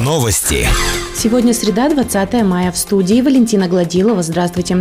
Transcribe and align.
Новости. 0.00 0.66
Сегодня 1.14 1.54
среда, 1.54 1.88
20 1.88 2.42
мая. 2.42 2.72
В 2.72 2.76
студии 2.76 3.20
Валентина 3.20 3.68
Гладилова. 3.68 4.20
Здравствуйте. 4.22 4.78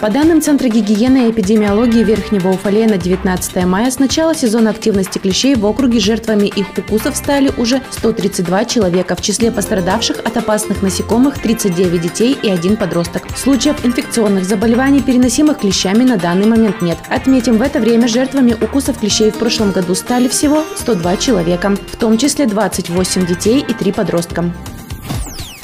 По 0.00 0.10
данным 0.10 0.42
Центра 0.42 0.68
гигиены 0.68 1.26
и 1.26 1.30
эпидемиологии 1.30 2.04
Верхнего 2.04 2.50
Уфалея 2.50 2.86
на 2.86 2.98
19 2.98 3.64
мая 3.64 3.90
с 3.90 3.98
начала 3.98 4.34
сезона 4.34 4.70
активности 4.70 5.18
клещей 5.18 5.54
в 5.54 5.64
округе 5.64 6.00
жертвами 6.00 6.48
их 6.48 6.66
укусов 6.76 7.16
стали 7.16 7.50
уже 7.56 7.80
132 7.92 8.66
человека. 8.66 9.16
В 9.16 9.22
числе 9.22 9.50
пострадавших 9.50 10.18
от 10.18 10.36
опасных 10.36 10.82
насекомых 10.82 11.40
39 11.40 12.00
детей 12.00 12.36
и 12.40 12.50
один 12.50 12.76
подросток. 12.76 13.22
Случаев 13.36 13.86
инфекционных 13.86 14.44
заболеваний, 14.44 15.00
переносимых 15.00 15.60
клещами, 15.60 16.04
на 16.04 16.18
данный 16.18 16.46
момент 16.46 16.82
нет. 16.82 16.98
Отметим, 17.08 17.56
в 17.56 17.62
это 17.62 17.80
время 17.80 18.06
жертвами 18.06 18.52
укусов 18.52 18.98
клещей 18.98 19.30
в 19.30 19.36
прошлом 19.36 19.72
году 19.72 19.94
стали 19.94 20.28
всего 20.28 20.62
102 20.76 21.16
человека, 21.16 21.74
в 21.90 21.96
том 21.96 22.18
числе 22.18 22.44
28 22.44 23.26
детей 23.26 23.64
и 23.66 23.72
3 23.72 23.92
подростка. 23.92 24.52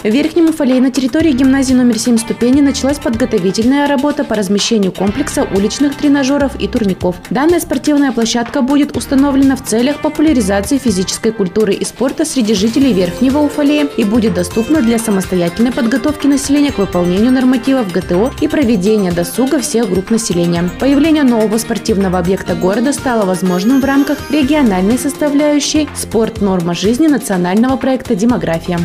В 0.03 0.07
Верхнем 0.07 0.49
Уфалее 0.49 0.81
на 0.81 0.91
территории 0.91 1.31
гимназии 1.31 1.75
номер 1.75 1.97
7 1.97 2.19
ступени 2.19 2.61
началась 2.61 2.99
подготовительная 2.99 3.87
работа 3.87 4.25
по 4.25 4.35
размещению 4.35 4.91
комплекса 4.91 5.47
уличных 5.55 5.95
тренажеров 5.95 6.61
и 6.61 6.67
турников. 6.67 7.15
Данная 7.31 7.61
спортивная 7.61 8.11
площадка 8.11 8.63
будет 8.63 8.97
установлена 8.97 9.55
в 9.55 9.63
целях 9.65 10.01
популяризации 10.01 10.79
физической 10.79 11.31
культуры 11.31 11.75
и 11.75 11.85
спорта 11.85 12.25
среди 12.25 12.55
жителей 12.55 12.93
Верхнего 12.93 13.39
Уфалея 13.39 13.87
и 13.97 14.03
будет 14.03 14.35
доступна 14.35 14.83
для 14.83 14.99
самостоятельной 14.99 15.71
подготовки 15.71 16.27
населения 16.27 16.73
к 16.73 16.79
выполнению 16.79 17.31
нормативов 17.31 17.93
ГТО 17.93 18.33
и 18.41 18.49
проведения 18.49 19.13
досуга 19.13 19.61
всех 19.61 19.89
групп 19.89 20.11
населения. 20.11 20.69
Появление 20.81 21.23
нового 21.23 21.59
спортивного 21.59 22.19
объекта 22.19 22.57
города 22.57 22.93
стало 22.93 23.25
возможным 23.25 23.81
в 23.81 23.85
рамках 23.85 24.33
региональной 24.33 24.99
составляющей 24.99 25.89
«Спорт. 25.95 26.41
Норма 26.41 26.75
жизни» 26.75 27.07
национального 27.07 27.77
проекта 27.77 28.17
«Демография». 28.17 28.81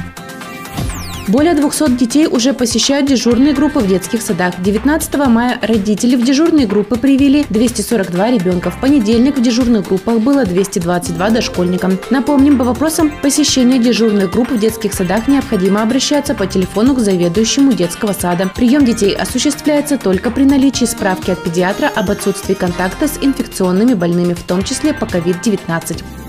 Более 1.27 1.56
200 1.56 1.97
детей 1.97 2.25
уже 2.25 2.53
посещают 2.53 3.08
дежурные 3.08 3.53
группы 3.53 3.80
в 3.80 3.88
детских 3.88 4.22
садах. 4.22 4.61
19 4.61 5.16
мая 5.28 5.59
родители 5.61 6.16
в 6.16 6.23
дежурные 6.23 6.66
группы 6.66 6.97
привели 6.97 7.45
242 7.50 8.31
ребенка. 8.31 8.72
В 8.72 8.80
понедельник 8.80 9.38
в 9.38 9.42
дежурных 9.42 9.88
группах 9.88 10.19
было 10.19 10.45
222 10.45 11.30
дошкольника. 11.30 11.92
Напомним, 12.11 12.58
по 12.58 12.64
вопросам 12.64 13.11
посещения 13.22 13.78
дежурных 13.78 14.31
групп 14.31 14.52
в 14.52 14.58
детских 14.58 14.94
садах 14.94 15.28
необходимо 15.28 15.81
обращаться 15.81 16.34
по 16.34 16.47
телефону 16.47 16.95
к 16.95 17.00
заведующему 17.00 17.73
детского 17.73 18.14
сада. 18.14 18.50
Прием 18.56 18.86
детей 18.86 19.14
осуществляется 19.14 19.97
только 19.97 20.31
при 20.31 20.45
наличии 20.45 20.86
справки 20.86 21.31
от 21.31 21.44
педиатра 21.44 21.91
об 21.94 22.09
отсутствии 22.09 22.53
контакта 22.53 23.09
с 23.09 23.17
инфекционными 23.22 23.95
больными, 23.95 24.34
в 24.34 24.44
том 24.44 24.64
числе 24.64 24.94
по 24.94 25.03
COVID-19. 25.03 26.27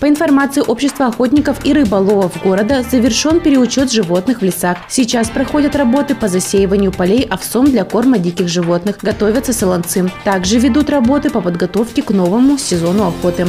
По 0.00 0.08
информации 0.08 0.60
Общества 0.60 1.06
охотников 1.06 1.64
и 1.64 1.72
рыболовов 1.72 2.42
города, 2.42 2.82
завершен 2.82 3.40
переучет 3.40 3.90
животных 3.90 4.40
в 4.40 4.44
лесах. 4.44 4.78
Сейчас 4.88 5.30
проходят 5.30 5.74
работы 5.74 6.14
по 6.14 6.28
засеиванию 6.28 6.92
полей 6.92 7.22
овсом 7.22 7.64
для 7.64 7.84
корма 7.84 8.18
диких 8.18 8.48
животных. 8.48 8.98
Готовятся 9.00 9.52
солонцы. 9.52 10.10
Также 10.24 10.58
ведут 10.58 10.90
работы 10.90 11.30
по 11.30 11.40
подготовке 11.40 12.02
к 12.02 12.10
новому 12.10 12.58
сезону 12.58 13.06
охоты. 13.06 13.46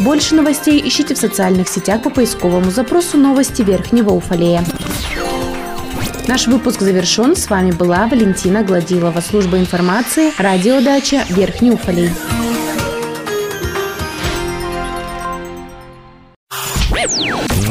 Больше 0.00 0.34
новостей 0.34 0.80
ищите 0.86 1.14
в 1.14 1.18
социальных 1.18 1.68
сетях 1.68 2.02
по 2.02 2.10
поисковому 2.10 2.70
запросу 2.70 3.16
«Новости 3.16 3.62
Верхнего 3.62 4.10
Уфалея». 4.10 4.64
Наш 6.28 6.46
выпуск 6.46 6.80
завершен. 6.80 7.34
С 7.34 7.48
вами 7.48 7.70
была 7.70 8.06
Валентина 8.06 8.62
Гладилова, 8.62 9.20
служба 9.20 9.58
информации, 9.58 10.32
радиодача 10.38 11.24
Верхний 11.30 11.70
Уфалей. 11.70 12.10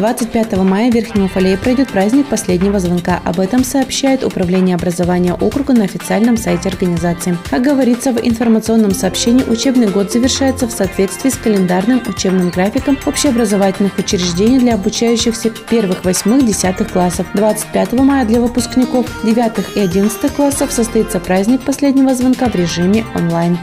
25 0.00 0.56
мая 0.62 0.90
в 0.90 0.94
Верхнем 0.94 1.26
Уфалее 1.26 1.58
пройдет 1.58 1.90
праздник 1.90 2.26
последнего 2.26 2.80
звонка. 2.80 3.20
Об 3.22 3.38
этом 3.38 3.62
сообщает 3.62 4.24
Управление 4.24 4.76
образования 4.76 5.34
округа 5.34 5.74
на 5.74 5.84
официальном 5.84 6.38
сайте 6.38 6.70
организации. 6.70 7.36
Как 7.50 7.60
говорится 7.60 8.10
в 8.12 8.18
информационном 8.18 8.94
сообщении, 8.94 9.44
учебный 9.44 9.88
год 9.88 10.10
завершается 10.10 10.66
в 10.66 10.70
соответствии 10.70 11.28
с 11.28 11.36
календарным 11.36 12.02
учебным 12.06 12.48
графиком 12.48 12.98
общеобразовательных 13.04 13.98
учреждений 13.98 14.58
для 14.58 14.76
обучающихся 14.76 15.50
первых, 15.68 16.02
восьмых, 16.02 16.46
десятых 16.46 16.92
классов. 16.92 17.26
25 17.34 17.92
мая 17.92 18.24
для 18.24 18.40
выпускников 18.40 19.06
девятых 19.22 19.76
и 19.76 19.80
одиннадцатых 19.80 20.32
классов 20.32 20.72
состоится 20.72 21.20
праздник 21.20 21.60
последнего 21.60 22.14
звонка 22.14 22.48
в 22.48 22.54
режиме 22.54 23.04
онлайн 23.14 23.58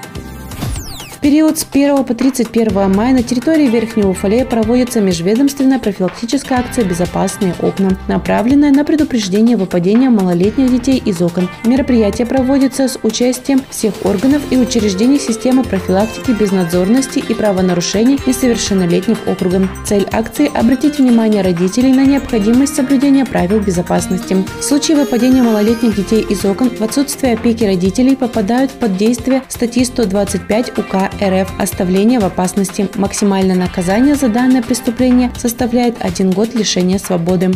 период 1.19 1.57
с 1.57 1.65
1 1.69 2.03
по 2.03 2.13
31 2.13 2.93
мая 2.93 3.13
на 3.13 3.23
территории 3.23 3.67
Верхнего 3.67 4.09
Уфалея 4.09 4.45
проводится 4.45 5.01
межведомственная 5.01 5.79
профилактическая 5.79 6.59
акция 6.59 6.85
«Безопасные 6.85 7.55
окна», 7.59 7.97
направленная 8.07 8.71
на 8.71 8.83
предупреждение 8.83 9.57
выпадения 9.57 10.09
малолетних 10.09 10.71
детей 10.71 11.01
из 11.03 11.21
окон. 11.21 11.49
Мероприятие 11.63 12.27
проводится 12.27 12.87
с 12.87 12.99
участием 13.03 13.61
всех 13.69 13.93
органов 14.05 14.41
и 14.49 14.57
учреждений 14.57 15.19
системы 15.19 15.63
профилактики 15.63 16.31
безнадзорности 16.31 17.19
и 17.19 17.33
правонарушений 17.33 18.19
несовершеннолетних 18.25 19.17
округом. 19.27 19.69
Цель 19.85 20.05
акции– 20.11 20.51
обратить 20.53 20.99
внимание 20.99 21.41
родителей 21.41 21.93
на 21.93 22.05
необходимость 22.05 22.75
соблюдения 22.75 23.25
правил 23.25 23.59
безопасности. 23.59 24.45
В 24.59 24.63
случае 24.63 24.97
выпадения 24.97 25.43
малолетних 25.43 25.95
детей 25.95 26.21
из 26.21 26.43
окон 26.45 26.69
в 26.69 26.81
отсутствие 26.81 27.33
опеки 27.33 27.63
родителей 27.63 28.15
попадают 28.15 28.71
под 28.71 28.97
действие 28.97 29.43
статьи 29.47 29.83
125 29.83 30.77
УК 30.77 31.06
РФ 31.21 31.49
оставление 31.59 32.19
в 32.19 32.25
опасности. 32.25 32.89
Максимальное 32.95 33.55
наказание 33.55 34.15
за 34.15 34.29
данное 34.29 34.61
преступление 34.61 35.31
составляет 35.37 35.95
один 35.99 36.31
год 36.31 36.53
лишения 36.55 36.99
свободы. 36.99 37.51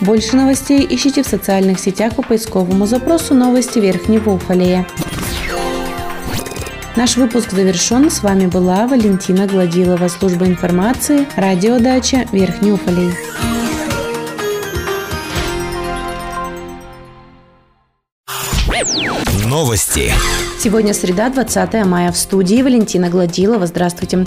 Больше 0.00 0.36
новостей 0.36 0.86
ищите 0.88 1.22
в 1.22 1.26
социальных 1.26 1.80
сетях 1.80 2.14
по 2.14 2.22
поисковому 2.22 2.86
запросу 2.86 3.34
«Новости 3.34 3.78
Верхнего 3.78 4.30
Уфалея». 4.30 4.86
Наш 6.96 7.16
выпуск 7.16 7.52
завершен. 7.52 8.10
С 8.10 8.22
вами 8.22 8.46
была 8.46 8.86
Валентина 8.88 9.46
Гладилова, 9.46 10.08
служба 10.08 10.46
информации, 10.46 11.26
радиодача 11.36 12.26
Верхний 12.32 12.72
Уфалей. 12.72 13.12
Новости. 19.48 20.12
Сегодня 20.60 20.92
среда, 20.92 21.30
20 21.30 21.86
мая. 21.86 22.12
В 22.12 22.18
студии 22.18 22.60
Валентина 22.60 23.08
Гладилова. 23.08 23.66
Здравствуйте. 23.66 24.26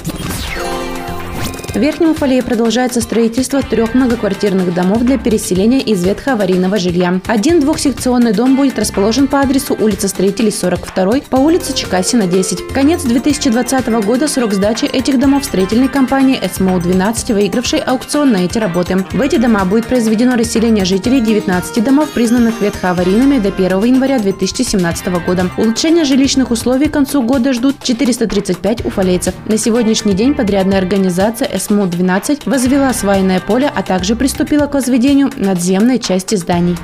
В 1.73 1.77
Верхнем 1.77 2.11
Уфалее 2.11 2.43
продолжается 2.43 2.99
строительство 2.99 3.61
трех 3.61 3.93
многоквартирных 3.93 4.73
домов 4.73 5.03
для 5.03 5.17
переселения 5.17 5.79
из 5.79 6.03
ветхоаварийного 6.03 6.77
жилья. 6.77 7.21
Один 7.27 7.61
двухсекционный 7.61 8.33
дом 8.33 8.57
будет 8.57 8.77
расположен 8.77 9.29
по 9.29 9.39
адресу 9.39 9.77
улица 9.79 10.09
Строителей 10.09 10.51
42 10.51 11.21
по 11.29 11.37
улице 11.37 11.73
Чекасина 11.73 12.27
10. 12.27 12.73
Конец 12.73 13.03
2020 13.03 13.87
года 14.03 14.27
срок 14.27 14.51
сдачи 14.53 14.83
этих 14.83 15.17
домов 15.17 15.45
строительной 15.45 15.87
компании 15.87 16.41
СМО-12, 16.43 17.33
выигравшей 17.33 17.79
аукцион 17.79 18.33
на 18.33 18.43
эти 18.43 18.57
работы. 18.57 19.05
В 19.13 19.21
эти 19.21 19.37
дома 19.37 19.63
будет 19.63 19.85
произведено 19.85 20.35
расселение 20.35 20.83
жителей 20.83 21.21
19 21.21 21.81
домов, 21.81 22.09
признанных 22.09 22.59
ветхоаварийными 22.59 23.39
до 23.39 23.47
1 23.47 23.81
января 23.85 24.19
2017 24.19 25.07
года. 25.25 25.49
Улучшение 25.57 26.03
жилищных 26.03 26.51
условий 26.51 26.89
к 26.89 26.93
концу 26.93 27.21
года 27.21 27.53
ждут 27.53 27.81
435 27.81 28.83
уфалейцев. 28.83 29.33
На 29.45 29.57
сегодняшний 29.57 30.13
день 30.13 30.33
подрядная 30.33 30.79
организация 30.79 31.47
СМУ-12 31.61 32.49
возвела 32.49 32.93
свайное 32.93 33.39
поле, 33.39 33.71
а 33.73 33.83
также 33.83 34.15
приступила 34.15 34.67
к 34.67 34.73
возведению 34.73 35.29
надземной 35.37 35.99
части 35.99 36.35
зданий. 36.35 36.77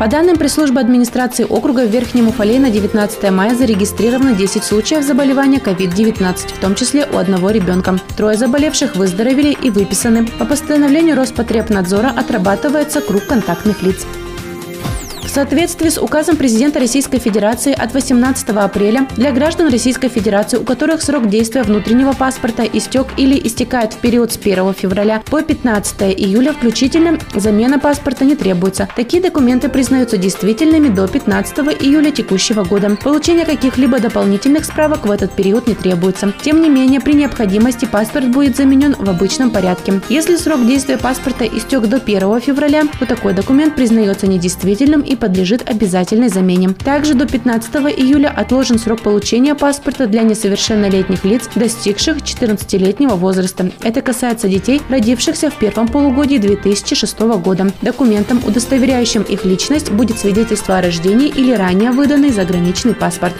По 0.00 0.06
данным 0.06 0.38
пресс-службы 0.38 0.80
администрации 0.80 1.44
округа 1.44 1.86
в 1.86 1.90
Верхнем 1.90 2.28
Уфале 2.28 2.58
на 2.58 2.70
19 2.70 3.30
мая 3.30 3.54
зарегистрировано 3.54 4.32
10 4.32 4.64
случаев 4.64 5.04
заболевания 5.04 5.58
COVID-19, 5.58 6.54
в 6.54 6.58
том 6.58 6.74
числе 6.74 7.06
у 7.12 7.18
одного 7.18 7.50
ребенка. 7.50 7.98
Трое 8.16 8.38
заболевших 8.38 8.96
выздоровели 8.96 9.54
и 9.62 9.68
выписаны. 9.68 10.26
По 10.38 10.46
постановлению 10.46 11.16
Роспотребнадзора 11.16 12.14
отрабатывается 12.16 13.02
круг 13.02 13.26
контактных 13.26 13.82
лиц. 13.82 14.06
В 15.30 15.32
соответствии 15.32 15.88
с 15.88 15.96
указом 15.96 16.36
президента 16.36 16.80
Российской 16.80 17.20
Федерации 17.20 17.72
от 17.72 17.94
18 17.94 18.48
апреля 18.48 19.06
для 19.14 19.30
граждан 19.30 19.70
Российской 19.70 20.08
Федерации, 20.08 20.56
у 20.56 20.64
которых 20.64 21.02
срок 21.02 21.28
действия 21.28 21.62
внутреннего 21.62 22.14
паспорта 22.14 22.64
истек 22.64 23.06
или 23.16 23.40
истекает 23.46 23.92
в 23.92 23.98
период 23.98 24.32
с 24.32 24.36
1 24.36 24.74
февраля 24.74 25.22
по 25.30 25.40
15 25.40 26.02
июля 26.18 26.52
включительно, 26.52 27.16
замена 27.32 27.78
паспорта 27.78 28.24
не 28.24 28.34
требуется. 28.34 28.88
Такие 28.96 29.22
документы 29.22 29.68
признаются 29.68 30.16
действительными 30.16 30.88
до 30.88 31.06
15 31.06 31.58
июля 31.80 32.10
текущего 32.10 32.64
года. 32.64 32.96
Получение 32.96 33.46
каких-либо 33.46 34.00
дополнительных 34.00 34.64
справок 34.64 35.06
в 35.06 35.12
этот 35.12 35.30
период 35.36 35.68
не 35.68 35.76
требуется. 35.76 36.32
Тем 36.42 36.60
не 36.60 36.68
менее, 36.68 37.00
при 37.00 37.12
необходимости 37.12 37.84
паспорт 37.84 38.28
будет 38.32 38.56
заменен 38.56 38.96
в 38.98 39.08
обычном 39.08 39.52
порядке. 39.52 40.00
Если 40.08 40.34
срок 40.34 40.66
действия 40.66 40.98
паспорта 40.98 41.44
истек 41.44 41.82
до 41.82 41.98
1 41.98 42.40
февраля, 42.40 42.82
то 42.98 43.06
такой 43.06 43.32
документ 43.32 43.76
признается 43.76 44.26
недействительным 44.26 45.02
и 45.02 45.19
подлежит 45.20 45.68
обязательной 45.68 46.28
замене. 46.28 46.70
Также 46.70 47.14
до 47.14 47.26
15 47.26 47.72
июля 47.96 48.28
отложен 48.28 48.78
срок 48.78 49.02
получения 49.02 49.54
паспорта 49.54 50.06
для 50.06 50.22
несовершеннолетних 50.22 51.24
лиц, 51.24 51.48
достигших 51.54 52.18
14-летнего 52.18 53.14
возраста. 53.14 53.70
Это 53.82 54.00
касается 54.02 54.48
детей, 54.48 54.80
родившихся 54.88 55.50
в 55.50 55.58
первом 55.58 55.88
полугодии 55.88 56.38
2006 56.38 57.20
года. 57.20 57.72
Документом, 57.82 58.40
удостоверяющим 58.44 59.22
их 59.22 59.44
личность, 59.44 59.92
будет 59.92 60.18
свидетельство 60.18 60.78
о 60.78 60.82
рождении 60.82 61.28
или 61.28 61.52
ранее 61.52 61.90
выданный 61.90 62.30
заграничный 62.30 62.94
паспорт. 62.94 63.34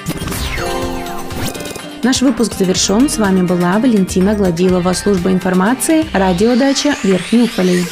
Наш 2.03 2.23
выпуск 2.23 2.55
завершен. 2.59 3.09
С 3.09 3.19
вами 3.19 3.43
была 3.43 3.79
Валентина 3.79 4.35
Гладилова, 4.35 4.93
служба 4.95 5.33
информации, 5.33 6.07
радиодача 6.15 6.95
Верхний 7.03 7.43
Уфалей. 7.43 7.85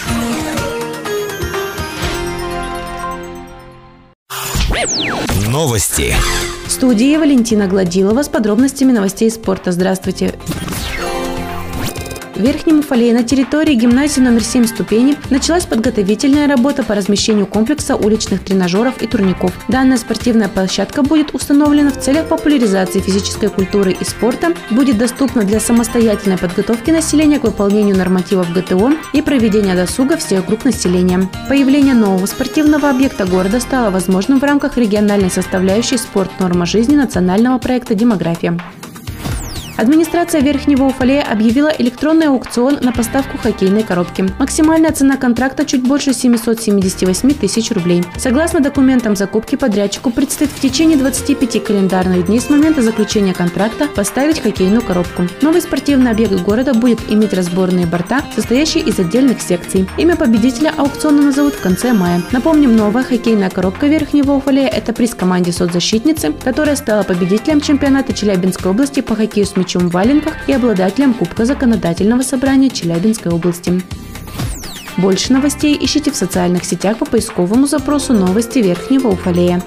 Новости. 5.58 6.14
В 6.69 6.70
студии 6.70 7.16
Валентина 7.16 7.66
Гладилова 7.66 8.22
с 8.22 8.28
подробностями 8.28 8.93
новостей 8.93 9.28
спорта. 9.28 9.72
Здравствуйте. 9.72 10.38
В 12.38 12.40
Верхнем 12.40 12.79
Уфалее 12.79 13.12
на 13.12 13.25
территории 13.25 13.75
гимназии 13.75 14.20
номер 14.20 14.44
7 14.44 14.64
ступени 14.67 15.17
началась 15.29 15.67
подготовительная 15.67 16.46
работа 16.46 16.85
по 16.85 16.94
размещению 16.94 17.46
комплекса 17.46 17.96
уличных 17.96 18.44
тренажеров 18.44 19.02
и 19.02 19.08
турников. 19.08 19.50
Данная 19.67 19.96
спортивная 19.96 20.46
площадка 20.46 21.02
будет 21.02 21.35
установлена 21.35 21.90
в 21.90 21.99
целях 21.99 22.29
популяризации 22.29 23.00
физической 23.00 23.49
культуры 23.49 23.90
и 23.90 24.05
спорта, 24.05 24.55
будет 24.70 24.99
доступна 24.99 25.43
для 25.43 25.58
самостоятельной 25.58 26.38
подготовки 26.38 26.93
населения 26.93 27.40
к 27.40 27.43
выполнению 27.43 27.96
нормативов 27.96 28.52
ГТО 28.52 28.93
и 29.12 29.20
проведения 29.20 29.75
досуга 29.75 30.17
всех 30.17 30.46
групп 30.46 30.64
населения. 30.64 31.29
Появление 31.49 31.94
нового 31.94 32.26
спортивного 32.26 32.88
объекта 32.88 33.26
города 33.26 33.58
стало 33.58 33.91
возможным 33.91 34.38
в 34.38 34.44
рамках 34.44 34.79
региональной 34.79 35.32
составляющей 35.32 35.96
«Спорт. 35.96 36.31
Норма 36.38 36.67
жизни» 36.67 36.94
национального 36.94 37.58
проекта 37.58 37.96
«Демография». 37.96 38.56
Администрация 39.79 40.41
Верхнего 40.41 40.87
Уфалея 40.87 41.23
объявила 41.23 41.69
электронный 41.69 42.27
аукцион 42.27 42.79
на 42.83 42.91
поставку 42.91 43.39
хоккейной 43.39 43.85
коробки. 43.85 44.27
Максимальная 44.41 44.91
цена 44.91 45.17
контракта 45.17 45.65
чуть 45.65 45.85
больше 45.87 46.13
778 46.13 47.31
тысяч 47.35 47.71
рублей. 47.71 48.03
Согласно 48.17 48.59
документам 48.59 49.15
закупки, 49.15 49.55
подрядчику 49.55 50.11
предстоит 50.11 50.51
в 50.51 50.61
течение 50.61 50.97
25 50.97 51.63
календарных 51.63 52.27
дней 52.27 52.41
с 52.41 52.51
момента 52.51 52.83
заключения 52.83 53.33
контракта 53.33 53.87
поставить 53.87 54.41
хоккейную 54.41 54.83
коробку. 54.83 55.29
Новый 55.43 55.63
спортивный 55.63 56.11
объект 56.11 56.35
города 56.43 56.75
будет 56.75 56.99
иметь 57.09 57.33
разборные 57.33 57.87
борта, 57.87 58.25
состоящие 58.35 58.83
из 58.83 58.99
отдельных 58.99 59.41
секций. 59.41 59.89
Имя 59.97 60.17
победителя 60.17 60.75
аукциона 60.77 61.23
назовут 61.23 61.55
в 61.55 61.61
конце 61.61 61.93
мая. 61.93 62.21
Напомним, 62.33 62.75
новая 62.77 63.05
хоккейная 63.05 63.49
коробка 63.49 63.87
Верхнего 63.87 64.33
Уфалея– 64.33 64.67
это 64.71 64.93
приз 64.93 65.15
команде 65.15 65.53
соцзащитницы, 65.53 66.33
которая 66.33 66.75
стала 66.75 67.05
победителем 67.05 67.61
чемпионата 67.61 68.13
Челябинской 68.13 68.73
области 68.73 69.03
по 69.03 69.15
хоккею 69.15 69.47
с 69.47 69.55
мячом 69.55 69.68
мячом 69.69 69.88
в 69.88 69.93
валенках 69.93 70.35
и 70.49 70.53
обладателем 70.53 71.12
Кубка 71.12 71.44
Законодательного 71.44 72.23
собрания 72.23 72.70
Челябинской 72.70 73.31
области. 73.31 73.82
Больше 74.97 75.32
новостей 75.35 75.79
ищите 75.79 76.11
в 76.11 76.17
социальных 76.17 76.65
сетях 76.65 76.97
по 76.97 77.05
поисковому 77.05 77.67
запросу 77.67 78.15
«Новости 78.15 78.61
Верхнего 78.61 79.09
Уфалея». 79.09 79.62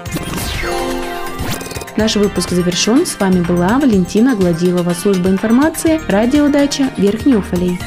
Наш 1.96 2.16
выпуск 2.16 2.50
завершен. 2.50 3.06
С 3.06 3.20
вами 3.20 3.42
была 3.42 3.78
Валентина 3.78 4.34
Гладилова, 4.34 4.92
служба 4.92 5.28
информации, 5.30 6.00
радиодача 6.08 6.90
Верхний 6.96 7.36
Уфалей. 7.36 7.78